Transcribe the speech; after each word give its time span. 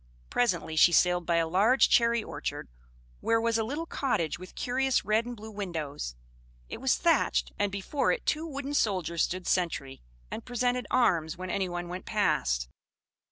Presently 0.31 0.75
she 0.75 0.91
sailed 0.91 1.27
by 1.27 1.35
a 1.35 1.47
large 1.47 1.87
cherry 1.87 2.23
orchard, 2.23 2.67
where 3.19 3.39
was 3.39 3.59
a 3.59 3.63
little 3.63 3.85
cottage 3.85 4.39
with 4.39 4.55
curious 4.55 5.05
red 5.05 5.27
and 5.27 5.37
blue 5.37 5.51
windows; 5.51 6.15
it 6.69 6.81
was 6.81 6.95
thatched, 6.95 7.51
and 7.59 7.71
before 7.71 8.11
it 8.11 8.25
two 8.25 8.47
wooden 8.47 8.73
soldiers 8.73 9.21
stood 9.21 9.45
sentry, 9.45 10.01
and 10.31 10.43
presented 10.43 10.87
arms 10.89 11.37
when 11.37 11.51
anyone 11.51 11.87
went 11.87 12.05
past. 12.07 12.67